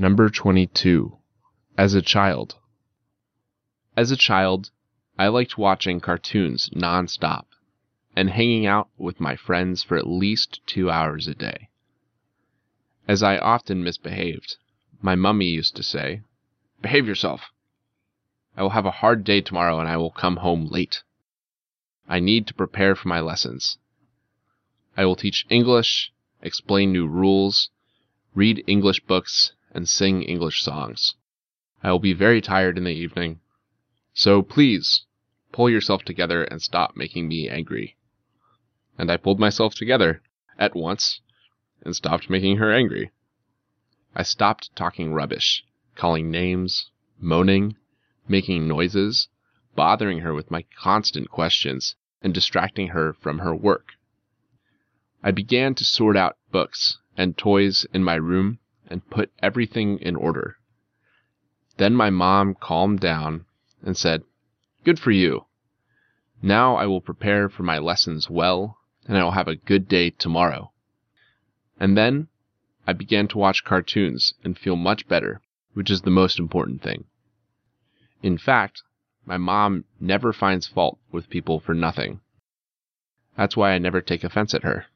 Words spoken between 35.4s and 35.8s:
pull